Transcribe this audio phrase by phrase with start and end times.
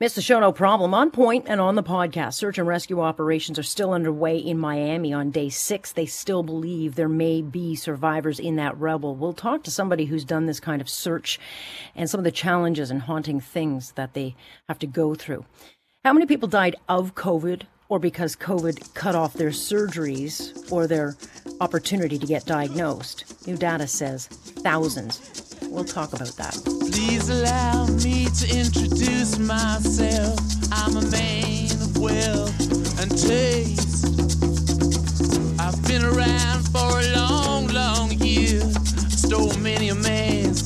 [0.00, 0.94] Missed the show, no problem.
[0.94, 2.34] On point and on the podcast.
[2.34, 5.92] Search and rescue operations are still underway in Miami on day six.
[5.92, 9.14] They still believe there may be survivors in that rubble.
[9.14, 11.38] We'll talk to somebody who's done this kind of search
[11.94, 14.34] and some of the challenges and haunting things that they
[14.68, 15.44] have to go through.
[16.04, 21.16] How many people died of COVID or because COVID cut off their surgeries or their
[21.60, 23.46] opportunity to get diagnosed?
[23.46, 25.51] New data says thousands.
[25.68, 26.54] We'll talk about that.
[26.92, 30.38] Please allow me to introduce myself.
[30.70, 34.06] I'm a man of wealth and taste.
[35.58, 38.60] I've been around for a long, long year.
[39.10, 40.62] Stole many a man's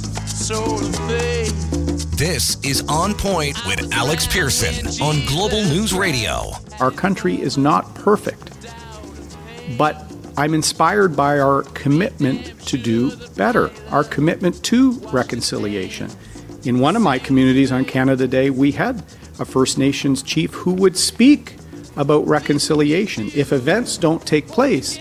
[0.46, 2.10] soul of faith.
[2.16, 6.50] This is On Point with Alex Pearson on Global News Radio.
[6.80, 8.50] Our country is not perfect,
[9.76, 10.05] but
[10.38, 16.10] I'm inspired by our commitment to do better, our commitment to reconciliation.
[16.64, 19.02] In one of my communities on Canada Day, we had
[19.38, 21.56] a First Nations chief who would speak
[21.96, 23.30] about reconciliation.
[23.34, 24.98] If events don't take place,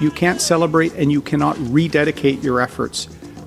[0.00, 3.04] you can't celebrate and you cannot rededicate your efforts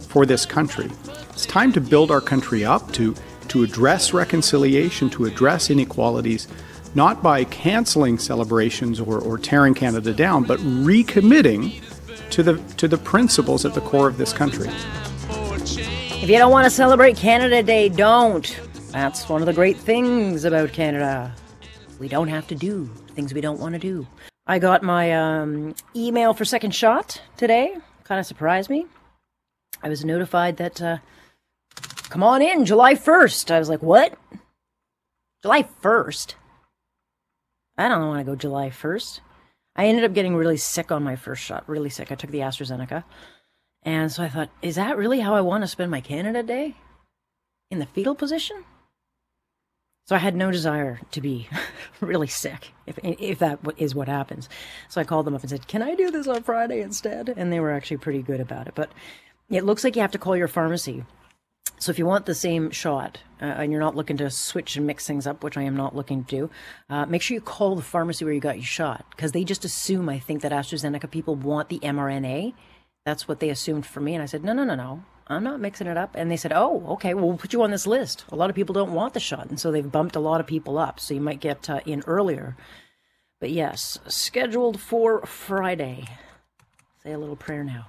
[0.08, 0.90] for this country.
[1.32, 3.14] It's time to build our country up, to,
[3.50, 6.48] to address reconciliation, to address inequalities,
[6.96, 11.82] not by canceling celebrations or, or tearing Canada down, but recommitting
[12.32, 14.70] to the, to the principles at the core of this country.
[16.22, 18.60] If you don't want to celebrate Canada Day, don't.
[18.92, 21.34] That's one of the great things about Canada.
[22.00, 24.08] We don't have to do things we don't want to do.
[24.48, 27.76] I got my um, email for Second Shot today.
[28.04, 28.88] Kind of surprised me.
[29.84, 30.98] I was notified that, uh,
[32.10, 33.52] come on in, July 1st.
[33.52, 34.18] I was like, what?
[35.44, 36.34] July 1st?
[37.80, 39.22] I don't want to go July 1st.
[39.76, 42.12] I ended up getting really sick on my first shot, really sick.
[42.12, 43.06] I took the AstraZeneca.
[43.84, 46.76] And so I thought, is that really how I want to spend my Canada Day?
[47.72, 48.66] In the fetal position?
[50.08, 51.48] So I had no desire to be
[52.02, 54.50] really sick, if, if that is what happens.
[54.90, 57.34] So I called them up and said, can I do this on Friday instead?
[57.38, 58.76] And they were actually pretty good about it.
[58.76, 58.92] But
[59.50, 61.06] it looks like you have to call your pharmacy
[61.80, 64.86] so if you want the same shot uh, and you're not looking to switch and
[64.86, 66.50] mix things up, which I am not looking to do,
[66.90, 69.64] uh, make sure you call the pharmacy where you got your shot because they just
[69.64, 72.54] assume, I think, that AstraZeneca people want the mRNA.
[73.06, 74.14] That's what they assumed for me.
[74.14, 75.04] And I said, no, no, no, no.
[75.28, 76.16] I'm not mixing it up.
[76.16, 78.26] And they said, oh, okay, well, we'll put you on this list.
[78.30, 79.48] A lot of people don't want the shot.
[79.50, 81.00] And so they've bumped a lot of people up.
[81.00, 82.58] So you might get uh, in earlier.
[83.40, 86.06] But yes, scheduled for Friday.
[87.04, 87.88] Say a little prayer now.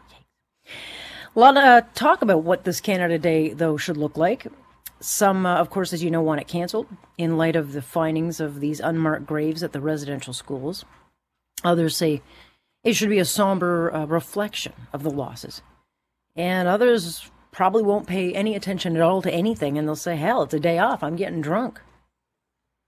[1.36, 4.48] A lot of uh, talk about what this Canada Day, though, should look like.
[5.00, 8.40] Some, uh, of course, as you know, want it cancelled in light of the findings
[8.40, 10.84] of these unmarked graves at the residential schools.
[11.62, 12.20] Others say
[12.82, 15.62] it should be a somber uh, reflection of the losses.
[16.34, 20.42] And others probably won't pay any attention at all to anything and they'll say, hell,
[20.42, 21.02] it's a day off.
[21.02, 21.80] I'm getting drunk.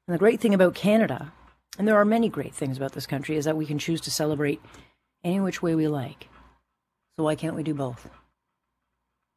[0.08, 1.32] And the great thing about Canada,
[1.78, 4.10] and there are many great things about this country, is that we can choose to
[4.10, 4.60] celebrate
[5.22, 6.28] any which way we like.
[7.16, 8.08] So why can't we do both?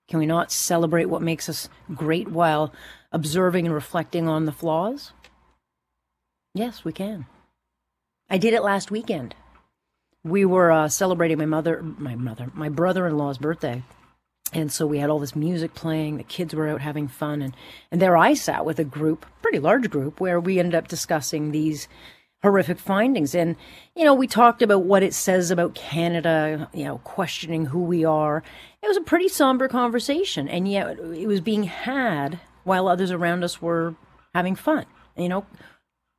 [0.07, 2.73] Can we not celebrate what makes us great while
[3.11, 5.13] observing and reflecting on the flaws?
[6.53, 7.25] Yes, we can.
[8.29, 9.35] I did it last weekend.
[10.23, 13.83] We were uh, celebrating my mother, my mother, my brother-in-law's birthday,
[14.53, 16.17] and so we had all this music playing.
[16.17, 17.55] The kids were out having fun, and
[17.91, 21.51] and there I sat with a group, pretty large group, where we ended up discussing
[21.51, 21.87] these
[22.45, 23.33] horrific findings.
[23.33, 23.55] And,
[23.95, 28.05] you know, we talked about what it says about Canada, you know, questioning who we
[28.05, 28.43] are.
[28.83, 30.47] It was a pretty somber conversation.
[30.47, 33.95] And yet it was being had while others around us were
[34.35, 34.85] having fun.
[35.17, 35.45] You know,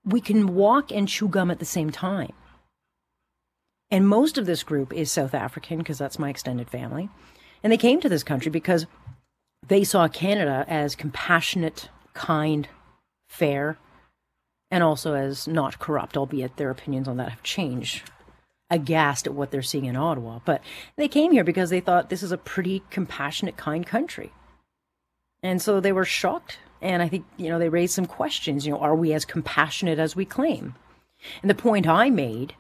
[0.05, 2.33] we can walk and chew gum at the same time.
[3.89, 7.09] And most of this group is South African because that's my extended family.
[7.63, 8.87] And they came to this country because
[9.65, 12.67] they saw Canada as compassionate, kind,
[13.29, 13.79] fair,
[14.71, 18.11] and also as not corrupt, albeit their opinions on that have changed.
[18.69, 20.41] Aghast at what they're seeing in Ottawa.
[20.45, 20.61] But
[20.97, 24.33] they came here because they thought this is a pretty compassionate, kind country.
[25.43, 26.59] And so they were shocked.
[26.83, 28.67] And I think, you know, they raised some questions.
[28.67, 30.75] You know, are we as compassionate as we claim?
[31.43, 32.55] And the point I made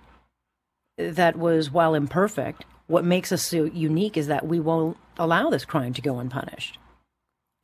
[0.96, 5.64] that was, while imperfect, what makes us so unique is that we won't allow this
[5.64, 6.78] crime to go unpunished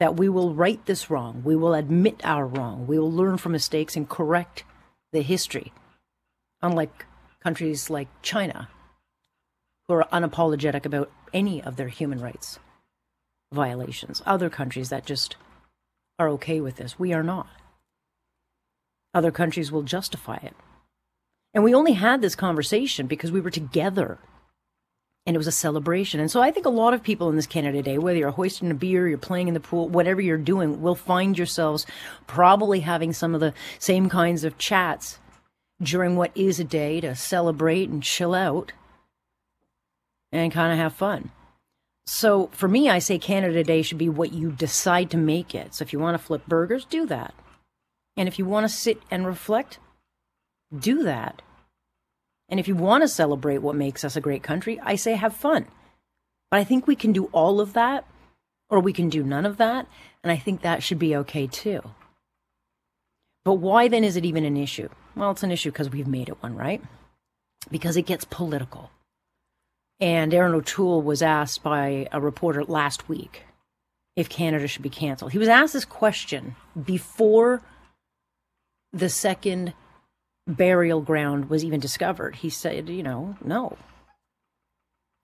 [0.02, 3.52] that we will right this wrong, we will admit our wrong, we will learn from
[3.52, 4.64] mistakes and correct
[5.12, 5.72] the history.
[6.60, 7.06] Unlike
[7.40, 8.68] countries like China,
[9.86, 12.58] who are unapologetic about any of their human rights
[13.52, 15.36] violations, other countries that just
[16.18, 16.98] are okay with this.
[16.98, 17.46] We are not.
[19.14, 20.56] Other countries will justify it.
[21.54, 24.18] And we only had this conversation because we were together
[25.26, 26.20] and it was a celebration.
[26.20, 28.70] And so I think a lot of people in this Canada Day, whether you're hoisting
[28.70, 31.86] a beer, you're playing in the pool, whatever you're doing, will find yourselves
[32.26, 35.18] probably having some of the same kinds of chats
[35.80, 38.72] during what is a day to celebrate and chill out
[40.32, 41.30] and kind of have fun.
[42.06, 45.74] So for me, I say Canada Day should be what you decide to make it.
[45.74, 47.34] So if you want to flip burgers, do that.
[48.16, 49.78] And if you want to sit and reflect,
[50.76, 51.42] do that.
[52.52, 55.34] And if you want to celebrate what makes us a great country, I say have
[55.34, 55.64] fun.
[56.50, 58.04] But I think we can do all of that,
[58.68, 59.86] or we can do none of that.
[60.22, 61.80] And I think that should be okay too.
[63.42, 64.90] But why then is it even an issue?
[65.16, 66.82] Well, it's an issue because we've made it one, right?
[67.70, 68.90] Because it gets political.
[69.98, 73.44] And Erin O'Toole was asked by a reporter last week
[74.14, 75.32] if Canada should be canceled.
[75.32, 77.62] He was asked this question before
[78.92, 79.72] the second
[80.46, 82.36] burial ground was even discovered.
[82.36, 83.76] He said, you know, no.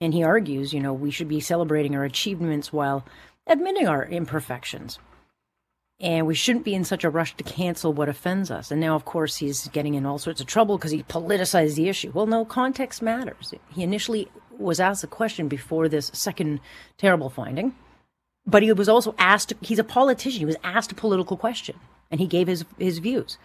[0.00, 3.04] And he argues, you know, we should be celebrating our achievements while
[3.46, 4.98] admitting our imperfections.
[6.00, 8.70] And we shouldn't be in such a rush to cancel what offends us.
[8.70, 11.88] And now, of course, he's getting in all sorts of trouble because he politicized the
[11.88, 12.12] issue.
[12.14, 13.52] Well, no, context matters.
[13.70, 16.60] He initially was asked a question before this second
[16.98, 17.74] terrible finding,
[18.46, 21.76] but he was also asked, he's a politician, he was asked a political question,
[22.10, 23.38] and he gave his, his views.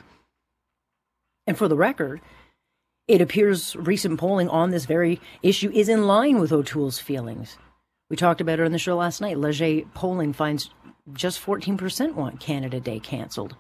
[1.46, 2.22] And for the record,
[3.08, 7.58] it appears recent polling on this very issue is in line with O'Toole's feelings.
[8.10, 9.38] We talked about it on the show last night.
[9.38, 10.70] Leger polling finds
[11.12, 13.56] just 14% want Canada Day canceled.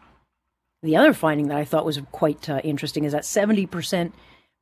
[0.81, 4.13] The other finding that I thought was quite uh, interesting is that 70%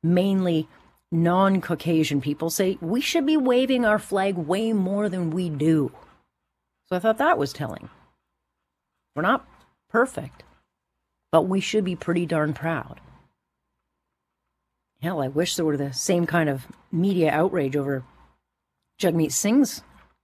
[0.02, 0.68] mainly
[1.10, 5.92] non Caucasian people say we should be waving our flag way more than we do.
[6.86, 7.88] So I thought that was telling.
[9.14, 9.46] We're not
[9.90, 10.42] perfect,
[11.30, 13.00] but we should be pretty darn proud.
[15.02, 18.04] Hell, I wish there were the same kind of media outrage over
[19.00, 19.82] Jagmeet Singh's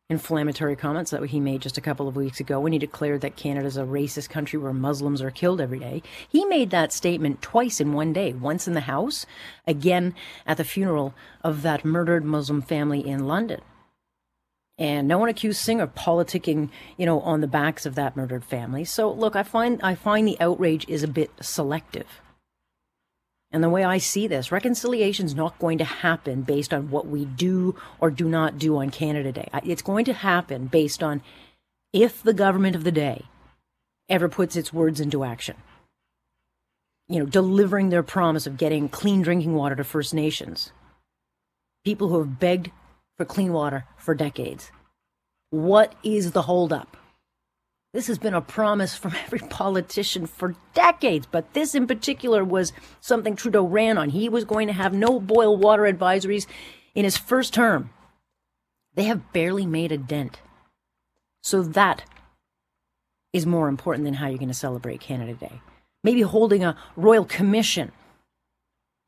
[0.09, 3.35] inflammatory comments that he made just a couple of weeks ago when he declared that
[3.35, 6.01] Canada's a racist country where Muslims are killed every day.
[6.29, 9.27] He made that statement twice in one day, once in the House,
[9.67, 10.15] again
[10.47, 13.61] at the funeral of that murdered Muslim family in London.
[14.79, 18.45] And no one accused Singh of politicking, you know, on the backs of that murdered
[18.45, 18.85] family.
[18.85, 22.21] So look, I find I find the outrage is a bit selective.
[23.51, 27.07] And the way I see this, reconciliation is not going to happen based on what
[27.07, 29.49] we do or do not do on Canada Day.
[29.65, 31.23] It's going to happen based on
[31.93, 33.25] if the government of the day
[34.09, 35.57] ever puts its words into action.
[37.09, 40.73] You know, delivering their promise of getting clean drinking water to First Nations,
[41.87, 42.71] people who have begged
[43.17, 44.71] for clean water for decades.
[45.49, 46.98] What is the holdup?
[47.99, 52.73] This has been a promise from every politician for decades, but this in particular was
[53.01, 54.11] something Trudeau ran on.
[54.11, 56.47] He was going to have no boil water advisories
[56.95, 57.91] in his first term.
[58.95, 60.39] They have barely made a dent.
[61.43, 62.05] So that
[63.33, 65.61] is more important than how you're going to celebrate Canada Day.
[66.05, 67.91] Maybe holding a royal commission.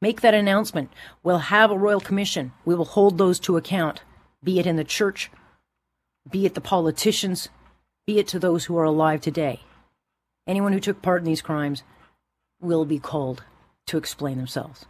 [0.03, 0.93] Make that announcement.
[1.23, 2.55] We'll have a royal commission.
[2.65, 4.03] We will hold those to account,
[4.43, 5.31] be it in the church,
[6.29, 7.51] be it the politicians,
[8.11, 9.61] be it to those who are alive today.
[10.45, 11.85] Anyone who took part in these crimes
[12.61, 13.45] will be called
[13.87, 14.85] to explain themselves.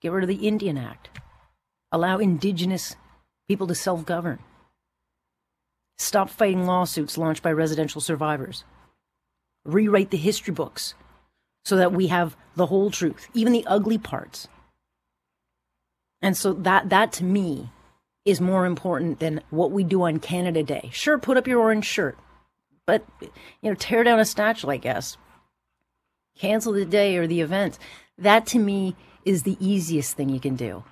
[0.00, 1.10] Get rid of the Indian Act.
[1.92, 2.96] Allow indigenous
[3.48, 4.38] people to self govern.
[5.98, 8.64] Stop fighting lawsuits launched by residential survivors.
[9.66, 10.94] Rewrite the history books
[11.66, 14.48] so that we have the whole truth, even the ugly parts.
[16.22, 17.68] And so that that to me
[18.24, 20.88] is more important than what we do on Canada Day.
[20.94, 22.16] Sure, put up your orange shirt.
[22.88, 23.28] But, you
[23.70, 25.18] know, tear down a statue, I guess.
[26.38, 27.78] Cancel the day or the event.
[28.16, 30.84] That to me is the easiest thing you can do.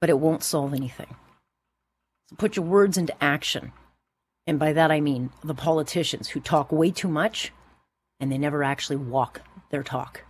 [0.00, 1.16] But it won't solve anything.
[2.30, 3.72] So put your words into action.
[4.46, 7.50] And by that I mean the politicians who talk way too much
[8.20, 10.22] and they never actually walk their talk.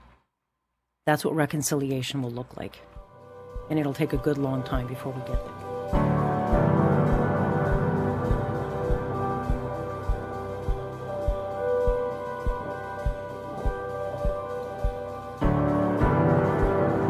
[1.04, 2.78] That's what reconciliation will look like.
[3.69, 5.63] And it'll take a good long time before we get there.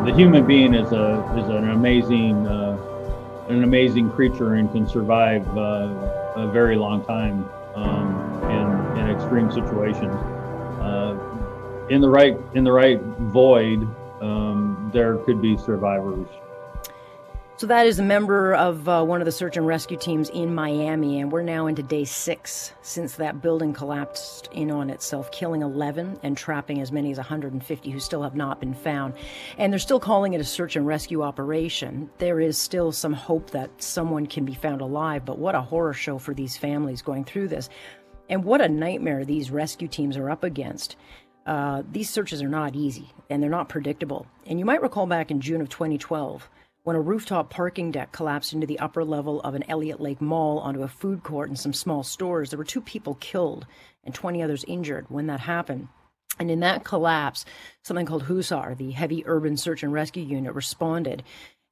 [0.04, 2.76] The human being is a is an amazing uh,
[3.48, 5.88] an amazing creature and can survive uh,
[6.36, 10.14] a very long time um, in in extreme situations.
[10.82, 11.16] Uh,
[11.88, 13.88] in the right in the right void,
[14.20, 16.28] um, there could be survivors.
[17.56, 20.56] So that is a member of uh, one of the search and rescue teams in
[20.56, 25.62] Miami, and we're now into day six since that building collapsed in on itself, killing
[25.62, 29.14] 11 and trapping as many as 150 who still have not been found.
[29.56, 32.10] And they're still calling it a search and rescue operation.
[32.18, 35.94] There is still some hope that someone can be found alive, but what a horror
[35.94, 37.68] show for these families going through this.
[38.28, 40.96] And what a nightmare these rescue teams are up against.
[41.46, 44.26] Uh, these searches are not easy and they're not predictable.
[44.44, 46.48] And you might recall back in June of 2012
[46.84, 50.58] when a rooftop parking deck collapsed into the upper level of an Elliott Lake mall
[50.58, 52.50] onto a food court and some small stores.
[52.50, 53.66] There were two people killed
[54.04, 55.88] and 20 others injured when that happened.
[56.38, 57.46] And in that collapse,
[57.82, 61.22] something called HUSAR, the Heavy Urban Search and Rescue Unit, responded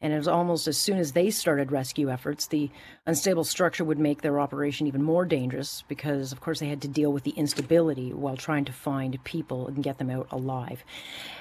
[0.03, 2.71] and it was almost as soon as they started rescue efforts, the
[3.07, 6.89] unstable structure would make their operation even more dangerous because, of course, they had to
[6.89, 10.85] deal with the instability while trying to find people and get them out alive.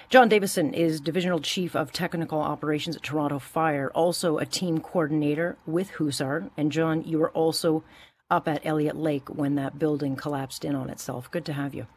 [0.10, 5.58] John Davidson is Divisional Chief of Technical Operations at Toronto Fire, also a team coordinator
[5.66, 6.52] with HUSAR.
[6.56, 7.84] And, John, you were also
[8.30, 11.32] up at Elliott Lake when that building collapsed in on itself.
[11.32, 11.88] Good to have you.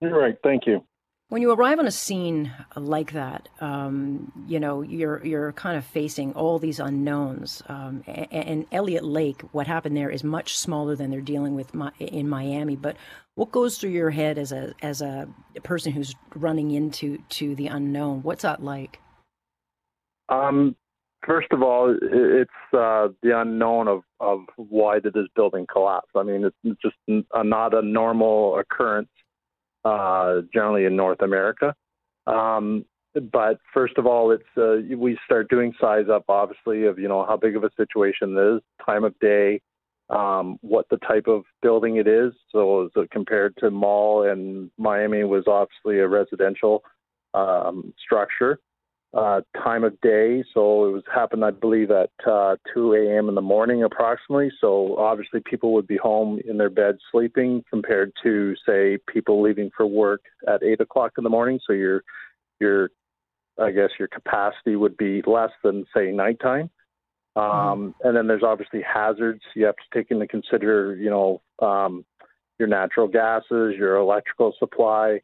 [0.00, 0.36] You're right.
[0.42, 0.84] Thank you.
[1.30, 5.84] When you arrive on a scene like that, um, you know you're you're kind of
[5.84, 7.62] facing all these unknowns.
[7.68, 11.70] Um, and, and Elliott Lake, what happened there is much smaller than they're dealing with
[11.98, 12.76] in Miami.
[12.76, 12.96] But
[13.34, 15.28] what goes through your head as a as a
[15.62, 18.22] person who's running into to the unknown?
[18.22, 18.98] What's that like?
[20.30, 20.76] Um,
[21.26, 26.08] first of all, it's uh, the unknown of of why did this building collapse.
[26.16, 29.10] I mean, it's just not a normal occurrence
[29.88, 31.74] uh, generally in North America.
[32.26, 32.84] Um,
[33.32, 37.24] but first of all, it's uh, we start doing size up, obviously, of you know
[37.26, 39.60] how big of a situation it is, time of day,
[40.10, 42.32] um, what the type of building it is.
[42.52, 46.82] So, so compared to mall and Miami was obviously a residential
[47.34, 48.58] um, structure
[49.14, 50.44] uh, time of day.
[50.52, 53.28] So it was happened, I believe, at uh, 2 a.m.
[53.28, 54.50] in the morning, approximately.
[54.60, 59.70] So obviously, people would be home in their bed sleeping, compared to say people leaving
[59.76, 61.58] for work at 8 o'clock in the morning.
[61.66, 62.02] So your
[62.60, 62.90] your
[63.60, 66.70] I guess your capacity would be less than say nighttime.
[67.34, 68.08] Um, mm-hmm.
[68.08, 70.96] And then there's obviously hazards you have to take into consider.
[70.96, 72.04] You know, um,
[72.58, 75.20] your natural gases, your electrical supply.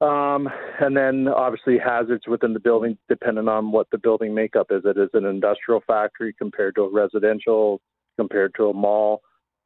[0.00, 0.48] Um,
[0.80, 4.82] and then obviously hazards within the building, depending on what the building makeup is.
[4.84, 7.80] It is an industrial factory compared to a residential,
[8.16, 9.20] compared to a mall.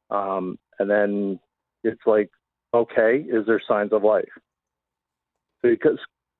[0.09, 1.39] Um, and then
[1.83, 2.29] it's like,
[2.73, 4.27] okay, is there signs of life?
[5.61, 5.77] So you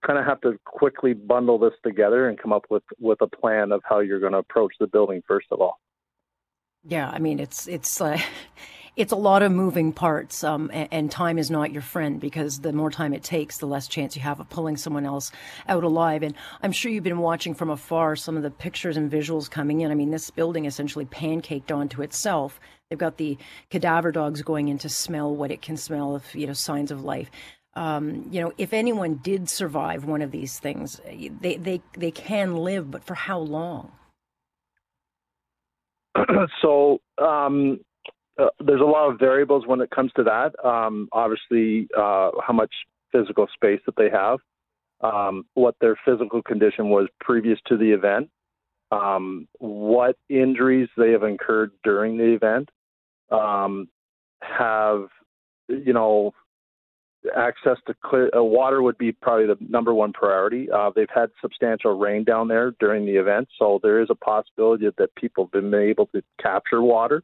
[0.06, 3.72] kind of have to quickly bundle this together and come up with, with a plan
[3.72, 5.80] of how you're going to approach the building first of all.
[6.88, 8.20] Yeah, I mean it's it's uh,
[8.96, 12.60] it's a lot of moving parts, um, and, and, time is not your friend because
[12.60, 15.32] the more time it takes, the less chance you have of pulling someone else
[15.68, 16.24] out alive.
[16.24, 16.34] And
[16.64, 19.92] I'm sure you've been watching from afar some of the pictures and visuals coming in.
[19.92, 22.60] I mean, this building essentially pancaked onto itself.
[22.90, 23.38] They've got the
[23.70, 27.04] cadaver dogs going in to smell what it can smell of, you know, signs of
[27.04, 27.30] life.
[27.74, 32.56] Um, you know, if anyone did survive one of these things, they, they, they can
[32.56, 33.92] live, but for how long?
[36.62, 37.80] so um,
[38.38, 40.54] uh, there's a lot of variables when it comes to that.
[40.66, 42.74] Um, obviously, uh, how much
[43.12, 44.40] physical space that they have,
[45.02, 48.30] um, what their physical condition was previous to the event,
[48.92, 52.70] um, what injuries they have incurred during the event,
[53.32, 53.88] um,
[54.42, 55.08] have
[55.68, 56.34] you know
[57.36, 60.70] access to clear uh, water would be probably the number one priority.
[60.70, 64.88] Uh, they've had substantial rain down there during the event, so there is a possibility
[64.98, 67.24] that people have been able to capture water.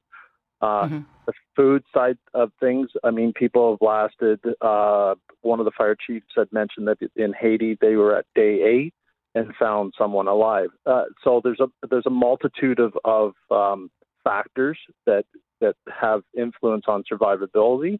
[0.61, 0.99] Uh, mm-hmm.
[1.25, 4.39] The food side of things, I mean, people have lasted.
[4.61, 8.61] Uh, one of the fire chiefs had mentioned that in Haiti they were at day
[8.61, 8.93] eight
[9.33, 10.69] and found someone alive.
[10.85, 13.89] Uh, so there's a there's a multitude of of um,
[14.23, 15.25] factors that
[15.61, 17.99] that have influence on survivability.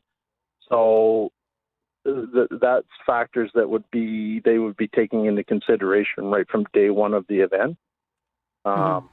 [0.70, 1.30] So
[2.06, 6.89] th- that's factors that would be they would be taking into consideration right from day
[6.89, 7.77] one of the event.
[8.65, 8.82] Mm-hmm.
[8.82, 9.08] Um, mm-hmm.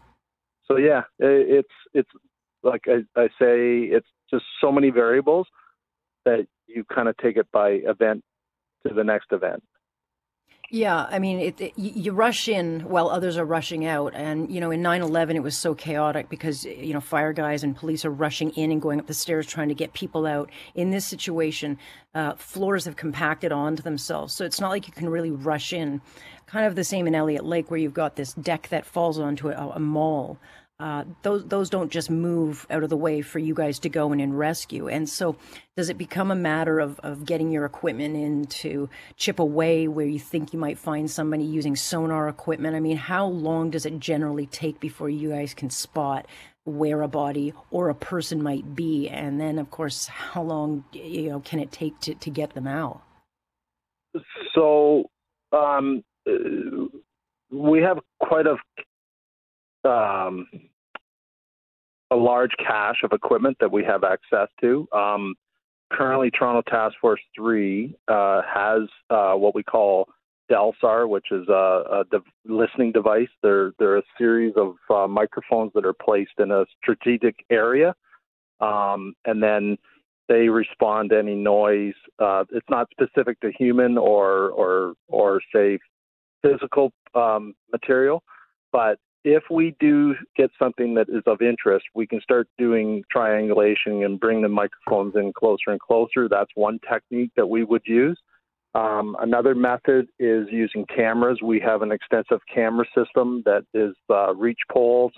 [0.67, 2.11] So yeah, it, it's it's
[2.63, 5.47] like I, I say, it's just so many variables
[6.25, 8.23] that you kind of take it by event
[8.87, 9.63] to the next event.
[10.71, 14.15] Yeah, I mean, it, it, you rush in while others are rushing out.
[14.15, 17.65] And, you know, in 9 11, it was so chaotic because, you know, fire guys
[17.65, 20.51] and police are rushing in and going up the stairs trying to get people out.
[20.75, 21.79] In this situation,
[22.15, 24.35] uh, floors have compacted onto themselves.
[24.35, 26.03] So it's not like you can really rush in.
[26.45, 29.49] Kind of the same in Elliott Lake, where you've got this deck that falls onto
[29.49, 30.39] a, a mall.
[30.81, 34.13] Uh, those those don't just move out of the way for you guys to go
[34.13, 34.89] in and rescue.
[34.89, 35.37] And so,
[35.77, 40.07] does it become a matter of, of getting your equipment in to chip away where
[40.07, 42.77] you think you might find somebody using sonar equipment?
[42.77, 46.27] I mean, how long does it generally take before you guys can spot
[46.65, 49.09] where a body or a person might be?
[49.09, 52.69] And then, of course, how long you know can it take to, to get them
[52.69, 53.03] out?
[54.55, 55.11] So,
[55.51, 56.87] um, uh,
[57.51, 58.57] we have quite a
[59.85, 60.47] um,
[62.11, 64.89] a large cache of equipment that we have access to.
[64.93, 65.35] Um,
[65.93, 70.09] currently, Toronto Task Force 3 uh, has uh, what we call
[70.51, 73.29] DELSAR, which is a, a de- listening device.
[73.43, 77.95] They're, they're a series of uh, microphones that are placed in a strategic area.
[78.61, 79.77] Um, and then
[80.29, 81.95] they respond to any noise.
[82.19, 85.79] Uh, it's not specific to human or, or, or say,
[86.43, 88.23] physical um, material,
[88.73, 94.05] but if we do get something that is of interest, we can start doing triangulation
[94.05, 96.29] and bring the microphones in closer and closer.
[96.29, 98.19] That's one technique that we would use.
[98.75, 101.41] Um, another method is using cameras.
[101.43, 105.13] We have an extensive camera system that is uh, reach poles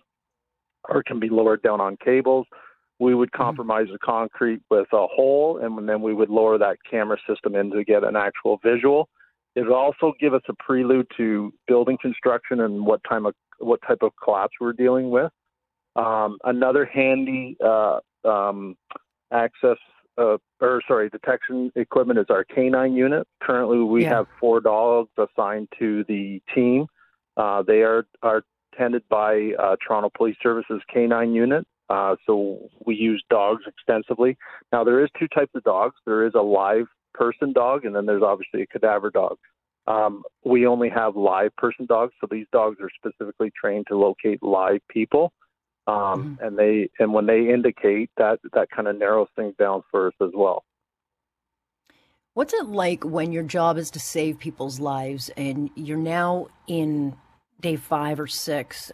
[0.89, 2.47] or can be lowered down on cables.
[3.01, 3.43] We would mm-hmm.
[3.43, 7.71] compromise the concrete with a hole, and then we would lower that camera system in
[7.73, 9.09] to get an actual visual.
[9.57, 13.81] It would also give us a prelude to building construction and what time of what
[13.87, 15.31] type of collapse we're dealing with.
[15.97, 18.77] Um, another handy uh, um,
[19.33, 19.77] access
[20.19, 23.27] uh, or sorry detection equipment is our canine unit.
[23.43, 24.17] Currently, we yeah.
[24.17, 26.87] have four dogs assigned to the team.
[27.37, 28.43] Uh, they are are
[28.77, 31.67] tended by uh, Toronto Police Services canine unit.
[31.89, 34.37] Uh, so we use dogs extensively.
[34.73, 35.97] Now there is two types of dogs.
[36.07, 39.39] There is a live person dog, and then there's obviously a cadaver dog.
[39.87, 44.43] Um, we only have live person dogs, so these dogs are specifically trained to locate
[44.43, 45.33] live people.
[45.87, 46.45] Um, mm-hmm.
[46.45, 50.15] And they and when they indicate that, that kind of narrows things down for us
[50.23, 50.65] as well.
[52.35, 57.17] What's it like when your job is to save people's lives and you're now in
[57.61, 58.93] day five or six,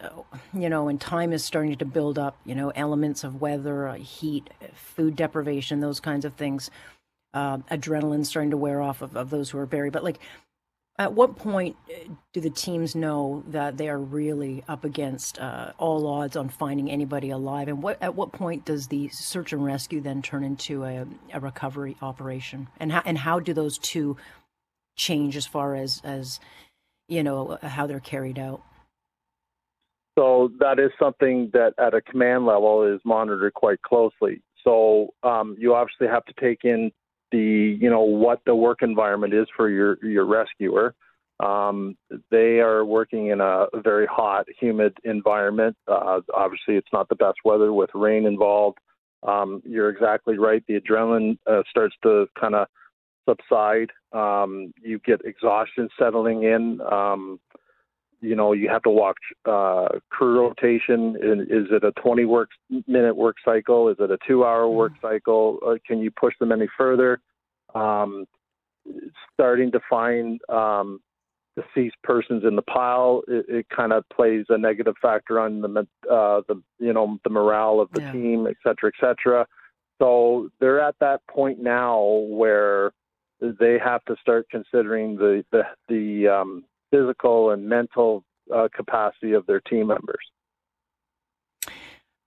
[0.53, 3.93] you know, and time is starting to build up, you know, elements of weather, uh,
[3.93, 6.71] heat, food deprivation, those kinds of things,
[7.33, 9.93] uh, adrenaline starting to wear off of, of those who are buried.
[9.93, 10.19] But like,
[10.99, 15.71] at what point uh, do the teams know that they are really up against uh,
[15.77, 17.67] all odds on finding anybody alive?
[17.67, 21.39] And what at what point does the search and rescue then turn into a, a
[21.39, 22.67] recovery operation?
[22.79, 24.17] And how and how do those two
[24.95, 26.39] change as far as as
[27.07, 28.61] you know how they're carried out?
[30.17, 34.41] So that is something that at a command level is monitored quite closely.
[34.63, 36.91] So um, you obviously have to take in
[37.31, 40.95] the you know what the work environment is for your your rescuer.
[41.39, 41.95] Um,
[42.31, 45.77] they are working in a very hot, humid environment.
[45.87, 48.79] Uh, obviously, it's not the best weather with rain involved.
[49.27, 50.63] Um, you're exactly right.
[50.67, 52.67] The adrenaline uh, starts to kind of
[53.27, 53.91] subside.
[54.13, 56.81] Um, you get exhaustion settling in.
[56.81, 57.39] Um,
[58.21, 61.15] you know, you have to watch uh, crew rotation.
[61.21, 62.49] Is it a 20 work
[62.87, 63.89] minute work cycle?
[63.89, 65.07] Is it a two hour work mm-hmm.
[65.07, 65.59] cycle?
[65.65, 67.19] Uh, can you push them any further?
[67.75, 68.25] Um,
[69.33, 70.99] starting to find um,
[71.55, 75.87] deceased persons in the pile, it, it kind of plays a negative factor on the
[76.09, 78.11] uh, the you know the morale of the yeah.
[78.11, 79.45] team, et cetera, et cetera.
[79.99, 82.91] So they're at that point now where
[83.41, 88.23] they have to start considering the the the um, physical and mental
[88.53, 90.25] uh, capacity of their team members.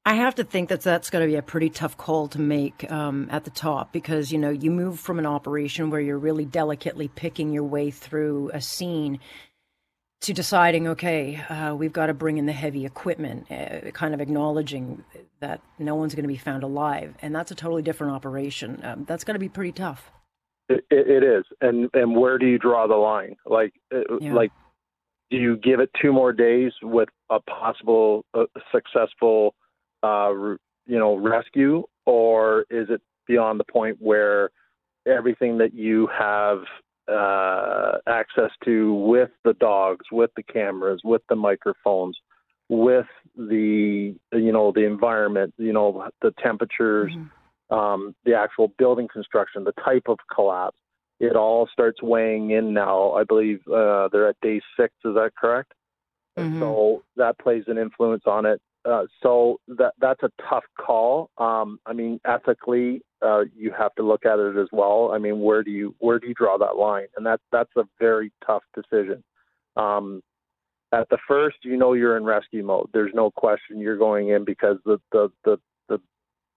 [0.05, 2.91] I have to think that that's going to be a pretty tough call to make
[2.91, 6.47] um, at the top because you know you move from an operation where you're really
[6.47, 9.21] delicately picking your way through a scene
[10.23, 14.21] to deciding, okay, uh, we've got to bring in the heavy equipment, uh, kind of
[14.21, 15.03] acknowledging
[15.41, 18.81] that no one's going to be found alive, and that's a totally different operation.
[18.83, 20.11] Um, that's going to be pretty tough.
[20.71, 23.37] It, it is, and and where do you draw the line?
[23.45, 24.33] Like, uh, yeah.
[24.33, 24.53] like,
[25.31, 29.55] do you give it two more days with a possible uh, successful,
[30.03, 30.31] uh,
[30.87, 34.51] you know, rescue, or is it beyond the point where
[35.07, 36.59] everything that you have
[37.11, 42.17] uh, access to with the dogs, with the cameras, with the microphones,
[42.69, 43.07] with
[43.37, 47.11] the you know the environment, you know the temperatures.
[47.13, 47.40] Mm-hmm
[47.71, 50.77] um, the actual building construction, the type of collapse.
[51.19, 53.13] It all starts weighing in now.
[53.13, 54.95] I believe uh, they're at day six.
[55.05, 55.73] Is that correct?
[56.39, 56.61] Mm-hmm.
[56.61, 58.61] So that plays an influence on it.
[58.85, 61.29] Uh, so that that's a tough call.
[61.37, 65.11] Um, I mean, ethically, uh, you have to look at it as well.
[65.13, 67.09] I mean, where do you where do you draw that line?
[67.17, 69.23] And that that's a very tough decision.
[69.77, 70.23] Um,
[70.93, 72.89] At the first, you know you're in rescue mode.
[72.93, 75.59] There's no question you're going in because the the, the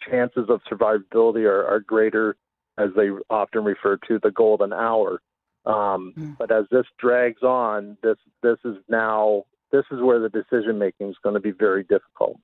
[0.10, 2.36] chances of survivability are, are greater,
[2.78, 5.22] as they often refer to the golden hour.
[5.66, 6.38] Um, mm.
[6.38, 11.10] But as this drags on, this this is now this is where the decision making
[11.10, 12.38] is going to be very difficult.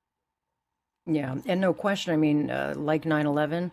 [1.05, 2.13] Yeah, and no question.
[2.13, 3.71] I mean, uh, like 9 11,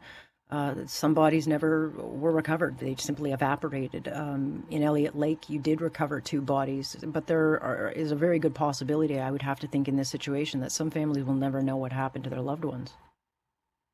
[0.51, 2.79] uh, some bodies never were recovered.
[2.79, 4.09] They simply evaporated.
[4.09, 8.38] Um, in Elliott Lake, you did recover two bodies, but there are, is a very
[8.38, 11.62] good possibility, I would have to think, in this situation, that some families will never
[11.62, 12.94] know what happened to their loved ones.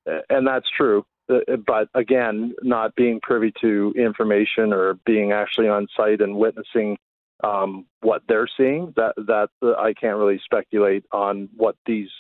[0.07, 1.05] And that's true.
[1.29, 6.99] Uh, but again, not being privy to information or being actually on site and witnessing
[7.45, 12.11] um, what they're seeing, that that uh, I can't really speculate on what these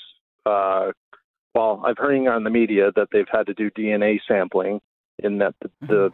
[0.46, 0.92] uh,
[1.54, 4.80] well, I've heard on the media that they've had to do DNA sampling,
[5.18, 5.86] in that the mm-hmm.
[5.86, 6.10] the,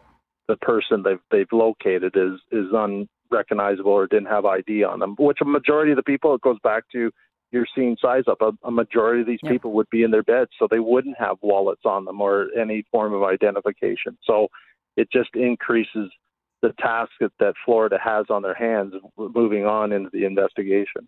[0.47, 5.15] the person they've they've located is is unrecognizable or didn't have ID on them.
[5.17, 7.11] Which a majority of the people, it goes back to
[7.51, 8.41] you're seeing size up.
[8.41, 9.51] A, a majority of these yep.
[9.51, 12.85] people would be in their beds, so they wouldn't have wallets on them or any
[12.91, 14.17] form of identification.
[14.23, 14.47] So
[14.97, 16.11] it just increases
[16.61, 21.07] the task that, that Florida has on their hands moving on into the investigation.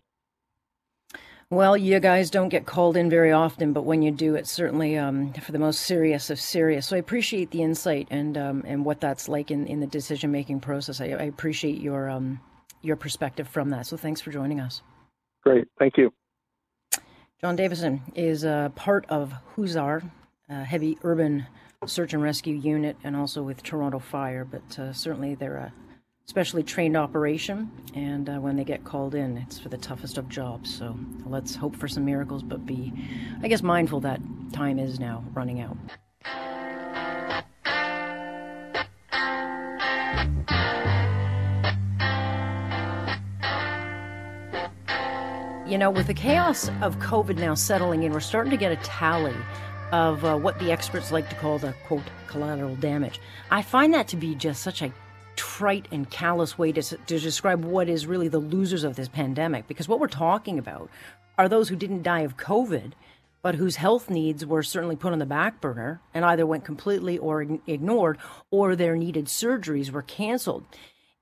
[1.50, 4.96] Well, you guys don't get called in very often, but when you do, it's certainly
[4.96, 6.86] um, for the most serious of serious.
[6.86, 10.32] So I appreciate the insight and um, and what that's like in, in the decision
[10.32, 11.02] making process.
[11.02, 12.40] I, I, appreciate your um,
[12.80, 13.86] your perspective from that.
[13.86, 14.80] So thanks for joining us.
[15.42, 16.10] Great, thank you.
[17.44, 20.08] John Davidson is a part of HUSAR,
[20.48, 21.44] a heavy urban
[21.86, 24.44] search and rescue unit, and also with Toronto Fire.
[24.44, 25.72] But uh, certainly they're a
[26.24, 30.28] specially trained operation, and uh, when they get called in, it's for the toughest of
[30.28, 30.72] jobs.
[30.72, 32.92] So let's hope for some miracles, but be,
[33.42, 34.20] I guess, mindful that
[34.52, 35.76] time is now running out.
[45.72, 48.76] You know, with the chaos of COVID now settling in, we're starting to get a
[48.84, 49.34] tally
[49.90, 53.18] of uh, what the experts like to call the quote collateral damage.
[53.50, 54.92] I find that to be just such a
[55.34, 59.66] trite and callous way to, to describe what is really the losers of this pandemic.
[59.66, 60.90] Because what we're talking about
[61.38, 62.92] are those who didn't die of COVID,
[63.40, 67.16] but whose health needs were certainly put on the back burner and either went completely
[67.16, 68.18] or ignored,
[68.50, 70.66] or their needed surgeries were canceled.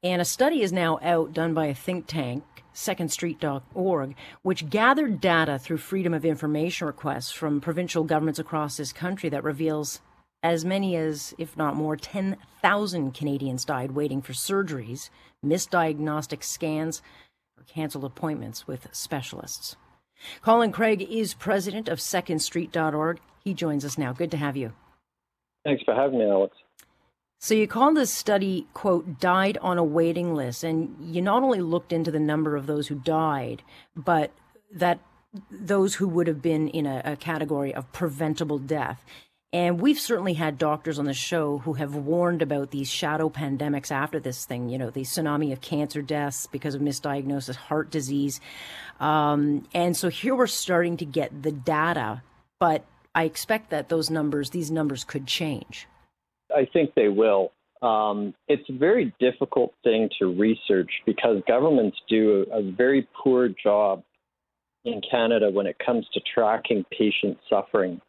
[0.02, 2.42] And a study is now out done by a think tank,
[2.74, 9.28] secondstreet.org, which gathered data through freedom of information requests from provincial governments across this country
[9.28, 10.00] that reveals
[10.42, 15.10] as many as, if not more, 10,000 Canadians died waiting for surgeries,
[15.44, 17.02] misdiagnostic scans,
[17.58, 19.76] or canceled appointments with specialists.
[20.42, 23.20] Colin Craig is president of secondstreet.org.
[23.44, 24.12] He joins us now.
[24.12, 24.72] Good to have you.
[25.64, 26.56] Thanks for having me, Alex.
[27.42, 30.62] So you call this study, quote, died on a waiting list.
[30.62, 33.62] And you not only looked into the number of those who died,
[33.96, 34.30] but
[34.70, 35.00] that
[35.50, 39.02] those who would have been in a, a category of preventable death.
[39.54, 43.90] And we've certainly had doctors on the show who have warned about these shadow pandemics
[43.90, 48.40] after this thing, you know, the tsunami of cancer deaths because of misdiagnosis, heart disease.
[49.00, 52.22] Um, and so here we're starting to get the data,
[52.60, 55.88] but I expect that those numbers, these numbers could change.
[56.54, 57.52] I think they will.
[57.82, 63.48] Um, it's a very difficult thing to research because governments do a, a very poor
[63.48, 64.02] job
[64.84, 68.00] in Canada when it comes to tracking patient suffering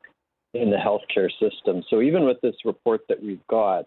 [0.54, 1.84] in the healthcare system.
[1.90, 3.86] So even with this report that we've got,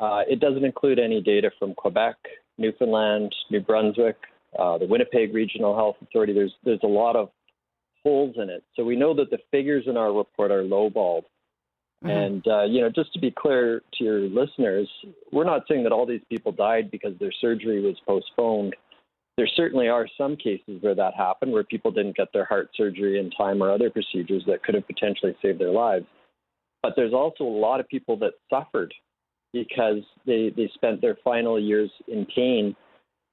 [0.00, 2.16] uh, it doesn't include any data from Quebec,
[2.58, 4.16] Newfoundland, New Brunswick,
[4.58, 6.32] uh, the Winnipeg Regional Health Authority.
[6.32, 7.30] There's there's a lot of
[8.02, 8.62] holes in it.
[8.76, 11.22] So we know that the figures in our report are lowballed.
[12.04, 12.10] Mm-hmm.
[12.10, 14.88] And uh, you know, just to be clear to your listeners,
[15.32, 18.74] we're not saying that all these people died because their surgery was postponed
[19.36, 23.18] there certainly are some cases where that happened, where people didn't get their heart surgery
[23.18, 26.06] in time or other procedures that could have potentially saved their lives.
[26.82, 28.94] But there's also a lot of people that suffered
[29.52, 32.76] because they, they spent their final years in pain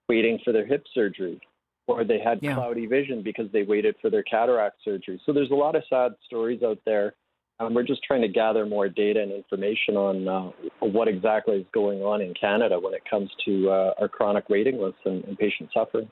[0.09, 1.39] waiting for their hip surgery,
[1.87, 2.55] or they had yeah.
[2.55, 5.21] cloudy vision because they waited for their cataract surgery.
[5.25, 7.13] So there's a lot of sad stories out there
[7.61, 11.65] um, we're just trying to gather more data and information on uh, what exactly is
[11.73, 15.37] going on in Canada when it comes to uh, our chronic waiting lists and, and,
[15.37, 16.09] patient suffering.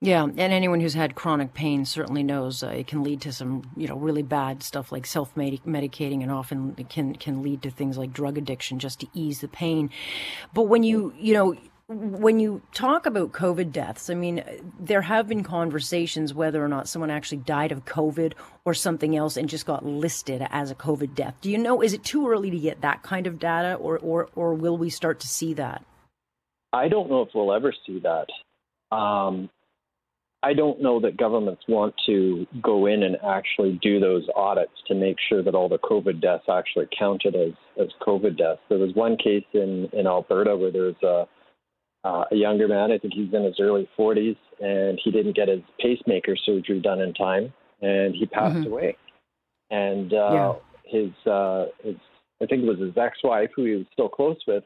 [0.00, 3.70] Yeah, and anyone who's had chronic pain certainly knows uh, it can lead to some,
[3.76, 8.12] you know, really bad stuff like self-medicating, and often can can lead to things like
[8.12, 9.90] drug addiction just to ease the pain.
[10.52, 11.56] But when you, you know,
[11.88, 14.42] when you talk about COVID deaths, I mean,
[14.80, 18.32] there have been conversations whether or not someone actually died of COVID
[18.64, 21.34] or something else and just got listed as a COVID death.
[21.42, 24.30] Do you know, is it too early to get that kind of data or, or,
[24.34, 25.84] or will we start to see that?
[26.72, 28.96] I don't know if we'll ever see that.
[28.96, 29.50] Um,
[30.42, 34.94] I don't know that governments want to go in and actually do those audits to
[34.94, 38.60] make sure that all the COVID deaths actually counted as, as COVID deaths.
[38.68, 41.26] There was one case in, in Alberta where there was a,
[42.04, 45.48] uh, a younger man, I think he's in his early 40s, and he didn't get
[45.48, 48.72] his pacemaker surgery done in time, and he passed mm-hmm.
[48.72, 48.96] away.
[49.70, 50.52] And uh, yeah.
[50.84, 51.96] his, uh, his,
[52.42, 54.64] I think it was his ex-wife, who he was still close with,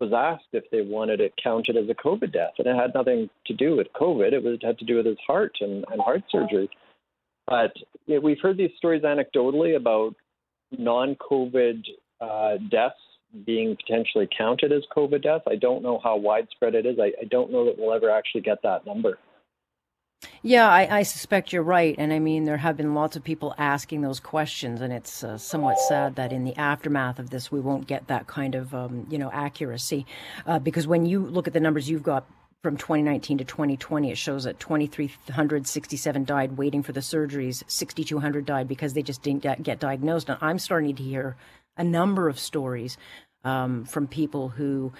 [0.00, 3.28] was asked if they wanted it counted as a COVID death, and it had nothing
[3.46, 4.32] to do with COVID.
[4.32, 6.70] It was it had to do with his heart and, and heart surgery.
[7.46, 7.72] But
[8.06, 10.14] you know, we've heard these stories anecdotally about
[10.78, 11.82] non-COVID
[12.20, 12.94] uh, deaths
[13.46, 15.44] being potentially counted as COVID deaths.
[15.48, 16.98] I don't know how widespread it is.
[16.98, 19.18] I, I don't know that we'll ever actually get that number.
[20.42, 21.94] Yeah, I, I, suspect you're right.
[21.96, 25.38] And I mean, there have been lots of people asking those questions, and it's uh,
[25.38, 29.06] somewhat sad that in the aftermath of this, we won't get that kind of, um,
[29.10, 30.06] you know, accuracy.
[30.46, 32.26] Uh, because when you look at the numbers you've got
[32.62, 38.68] from 2019 to 2020, it shows that 2,367 died waiting for the surgeries, 6,200 died
[38.68, 40.28] because they just didn't get diagnosed.
[40.28, 41.36] And I'm starting to hear
[41.80, 42.98] a number of stories
[43.42, 44.92] um, from people who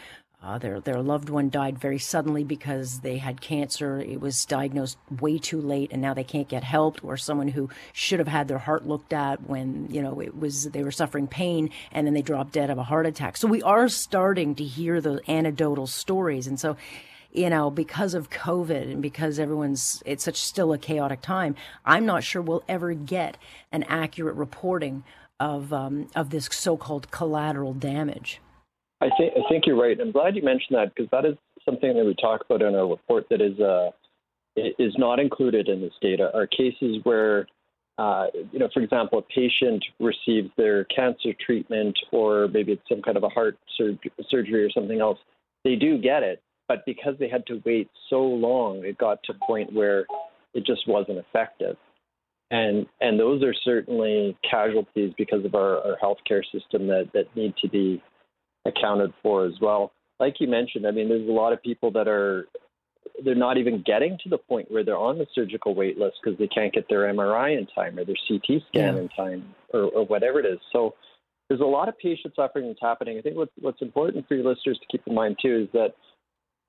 [0.43, 4.01] uh, their their loved one died very suddenly because they had cancer.
[4.01, 7.05] It was diagnosed way too late, and now they can't get help.
[7.05, 10.64] Or someone who should have had their heart looked at when you know it was
[10.71, 13.37] they were suffering pain, and then they dropped dead of a heart attack.
[13.37, 16.79] So we are starting to hear the anecdotal stories, and so
[17.33, 22.05] you know, because of COVID and because everyone's, it's such still a chaotic time, I'm
[22.05, 23.37] not sure we'll ever get
[23.71, 25.05] an accurate reporting
[25.40, 28.40] of um, of this so-called collateral damage.
[29.00, 29.98] I think I think you're right.
[29.98, 32.87] I'm glad you mentioned that because that is something that we talk about in our
[32.87, 33.90] report that is uh,
[34.57, 36.31] is not included in this data.
[36.35, 37.46] Are cases where
[37.98, 43.03] uh, you know, for example, a patient receives their cancer treatment, or maybe it's some
[43.03, 43.98] kind of a heart sur-
[44.31, 45.18] surgery or something else.
[45.64, 49.33] They do get it, but because they had to wait so long, it got to
[49.33, 50.07] a point where
[50.55, 51.76] it just wasn't effective
[52.50, 57.54] and and those are certainly casualties because of our, our healthcare system that that need
[57.62, 58.02] to be
[58.66, 59.92] accounted for as well.
[60.18, 62.46] Like you mentioned, I mean, there's a lot of people that are
[63.24, 66.38] they're not even getting to the point where they're on the surgical wait list because
[66.38, 69.00] they can't get their MRI in time or their CT scan yeah.
[69.00, 70.58] in time or, or whatever it is.
[70.72, 70.94] So
[71.48, 73.18] there's a lot of patient suffering that's happening.
[73.18, 75.94] I think what's what's important for your listeners to keep in mind too is that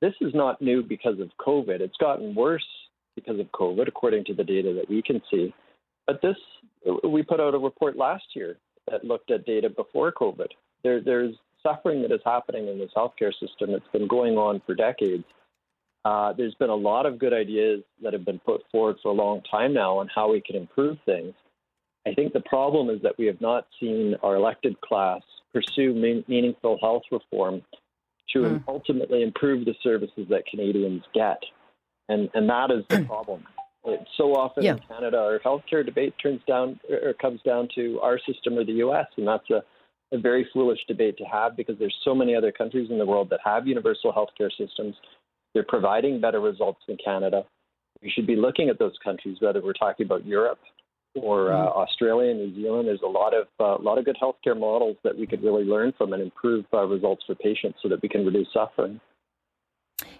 [0.02, 1.80] this is not new because of COVID.
[1.82, 2.66] It's gotten worse
[3.16, 5.54] because of COVID, according to the data that we can see.
[6.08, 6.38] But this,
[7.04, 8.58] we put out a report last year
[8.90, 10.48] that looked at data before COVID.
[10.84, 13.70] There, there's suffering that is happening in this healthcare system.
[13.70, 15.24] It's been going on for decades.
[16.04, 19.14] Uh, there's been a lot of good ideas that have been put forward for a
[19.14, 21.34] long time now on how we can improve things.
[22.08, 25.22] I think the problem is that we have not seen our elected class
[25.54, 27.62] pursue mean, meaningful health reform
[28.34, 28.64] to mm.
[28.68, 31.44] ultimately improve the services that Canadians get.
[32.10, 33.44] And, and that is the problem.
[33.84, 34.74] It, so often yeah.
[34.74, 38.74] in Canada, our healthcare debate turns down or comes down to our system or the
[38.74, 39.64] U.S., and that's a,
[40.16, 43.30] a very foolish debate to have because there's so many other countries in the world
[43.32, 44.96] that have universal healthcare systems.
[45.54, 47.44] They're providing better results than Canada.
[48.04, 50.60] We should be looking at those countries, whether we're talking about Europe
[51.16, 51.80] or uh, mm-hmm.
[51.80, 52.88] Australia and New Zealand.
[52.88, 55.64] There's a lot of a uh, lot of good healthcare models that we could really
[55.64, 59.00] learn from and improve uh, results for patients so that we can reduce suffering.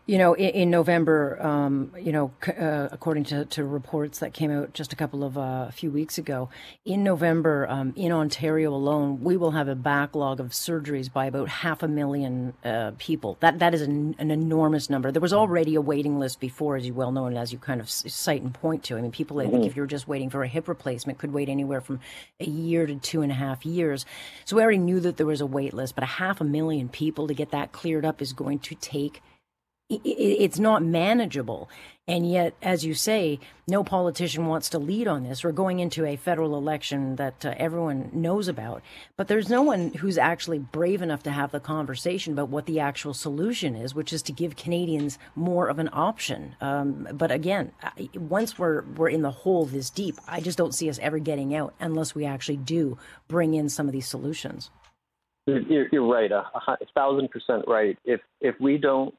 [0.08, 4.52] You know, in, in November, um, you know, uh, according to, to reports that came
[4.52, 6.50] out just a couple of uh, a few weeks ago,
[6.86, 11.48] in November, um, in Ontario alone, we will have a backlog of surgeries by about
[11.50, 13.38] half a million uh, people.
[13.42, 15.12] That that is an, an, enormous number.
[15.12, 17.80] There was already a waiting list before, as you well know, and as you kind
[17.80, 18.98] of cite and point to.
[18.98, 21.48] I mean, people, I think, if you're just waiting for a hip replacement, could wait
[21.48, 22.00] anywhere from
[22.40, 24.06] a year to two and a half years.
[24.46, 26.90] So we already knew that there was a wait list, but a half a million
[26.90, 29.22] people to get that cleared up is going to take
[29.92, 31.70] it's not manageable.
[32.08, 35.44] And yet, as you say, no politician wants to lead on this.
[35.44, 38.82] We're going into a federal election that uh, everyone knows about,
[39.16, 42.80] but there's no one who's actually brave enough to have the conversation about what the
[42.80, 46.56] actual solution is, which is to give Canadians more of an option.
[46.60, 47.72] Um, but again,
[48.16, 51.56] once we're we're in the hole this deep, I just don't see us ever getting
[51.56, 54.72] out unless we actually do bring in some of these solutions.
[55.46, 57.98] You're, you're right, a, a thousand percent right.
[58.06, 59.16] If if we don't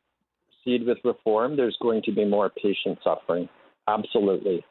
[0.62, 3.48] proceed with reform, there's going to be more patient suffering.
[3.88, 4.64] Absolutely.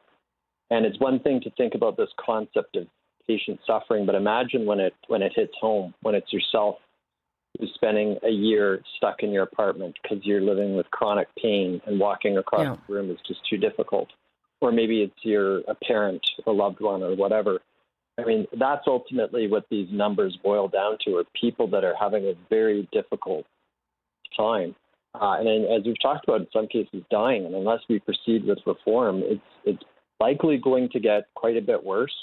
[0.69, 2.87] And it's one thing to think about this concept of
[3.27, 6.75] patient suffering, but imagine when it when it hits home, when it's yourself
[7.59, 11.99] who's spending a year stuck in your apartment because you're living with chronic pain and
[11.99, 12.75] walking across yeah.
[12.87, 14.07] the room is just too difficult.
[14.61, 17.59] Or maybe it's your a parent, a loved one, or whatever.
[18.17, 22.25] I mean, that's ultimately what these numbers boil down to: are people that are having
[22.25, 23.45] a very difficult
[24.37, 24.75] time.
[25.13, 27.45] Uh, and as we've talked about, in some cases dying.
[27.45, 29.83] And unless we proceed with reform, it's it's
[30.19, 32.15] likely going to get quite a bit worse.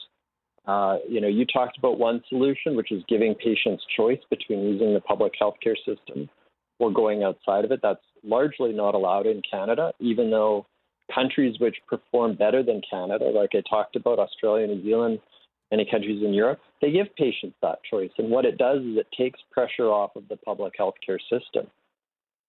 [0.67, 4.95] Uh, you know, you talked about one solution, which is giving patients choice between using
[4.95, 6.29] the public healthcare system
[6.79, 7.81] or going outside of it.
[7.83, 10.67] That's largely not allowed in Canada, even though
[11.13, 15.19] countries which perform better than Canada, like I talked about, Australia, New Zealand,
[15.71, 18.11] many countries in Europe, they give patients that choice.
[18.19, 21.67] And what it does is it takes pressure off of the public healthcare system.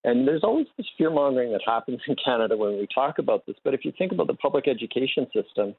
[0.03, 3.55] And there's always this fear mongering that happens in Canada when we talk about this.
[3.63, 5.75] But if you think about the public education system,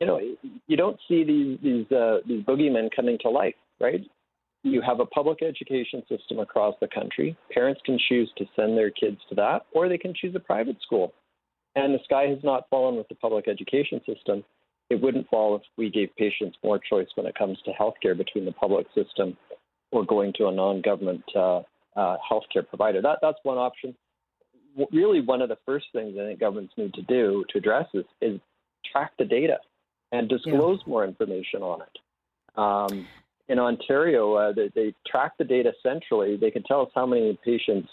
[0.00, 0.20] you know,
[0.66, 4.00] you don't see these these uh, these boogeymen coming to life, right?
[4.64, 7.36] You have a public education system across the country.
[7.52, 10.76] Parents can choose to send their kids to that, or they can choose a private
[10.82, 11.12] school.
[11.74, 14.44] And the sky has not fallen with the public education system.
[14.90, 18.44] It wouldn't fall if we gave patients more choice when it comes to healthcare between
[18.44, 19.36] the public system
[19.90, 21.62] or going to a non-government uh,
[21.96, 23.02] uh, healthcare provider.
[23.02, 23.94] That that's one option.
[24.90, 28.06] Really, one of the first things I think governments need to do to address this
[28.20, 28.40] is
[28.90, 29.58] track the data
[30.12, 30.90] and disclose yeah.
[30.90, 32.58] more information on it.
[32.58, 33.06] Um,
[33.48, 36.36] in Ontario, uh, they, they, track the data centrally.
[36.36, 37.88] They can tell us how many patients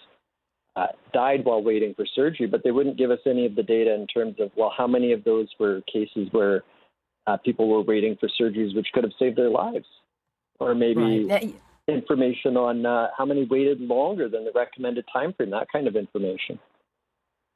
[0.76, 3.94] uh, died while waiting for surgery, but they wouldn't give us any of the data
[3.94, 6.64] in terms of, well, how many of those were cases where
[7.28, 9.88] uh, people were waiting for surgeries which could have saved their lives?
[10.60, 11.56] Or maybe right.
[11.90, 15.96] Information on uh, how many waited longer than the recommended time frame, that kind of
[15.96, 16.60] information.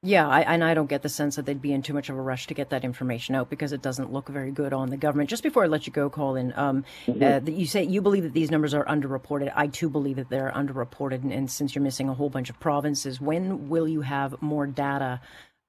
[0.05, 2.17] Yeah, I, and I don't get the sense that they'd be in too much of
[2.17, 4.97] a rush to get that information out because it doesn't look very good on the
[4.97, 5.29] government.
[5.29, 7.23] Just before I let you go, Colin, um, mm-hmm.
[7.23, 9.53] uh, you say you believe that these numbers are underreported.
[9.55, 12.59] I too believe that they're underreported, and, and since you're missing a whole bunch of
[12.59, 15.21] provinces, when will you have more data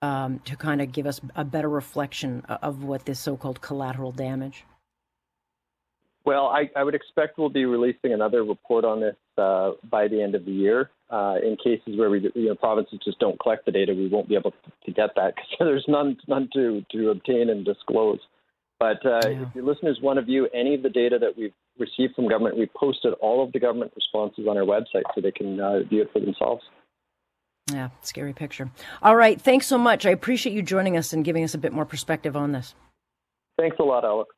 [0.03, 4.65] um, to kind of give us a better reflection of what this so-called collateral damage?
[6.25, 10.23] Well, I, I would expect we'll be releasing another report on this uh, by the
[10.23, 10.91] end of the year.
[11.11, 14.29] Uh, in cases where we, you know, provinces just don't collect the data, we won't
[14.29, 14.53] be able
[14.85, 18.21] to get that because there's none, none to, to obtain and disclose.
[18.81, 19.43] But uh, yeah.
[19.43, 22.57] if your listeners want to view any of the data that we've received from government,
[22.57, 26.03] we've posted all of the government responses on our website so they can uh, view
[26.03, 26.63] it for themselves.
[27.73, 28.71] Yeah, scary picture.
[29.03, 30.05] All right, thanks so much.
[30.05, 32.75] I appreciate you joining us and giving us a bit more perspective on this.
[33.59, 34.35] Thanks a lot, Alex.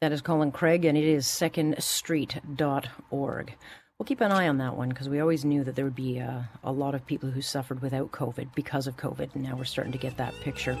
[0.00, 3.54] That is Colin Craig, and it is secondstreet.org.
[3.98, 6.20] We'll keep an eye on that one because we always knew that there would be
[6.20, 9.64] uh, a lot of people who suffered without COVID because of COVID, and now we're
[9.64, 10.76] starting to get that picture.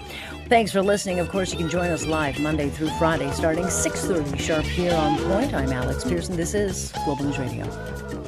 [0.48, 1.20] Thanks for listening.
[1.20, 5.16] Of course, you can join us live Monday through Friday, starting 6:30 sharp here on
[5.28, 5.54] Point.
[5.54, 6.36] I'm Alex Pearson.
[6.36, 8.23] This is Global News Radio.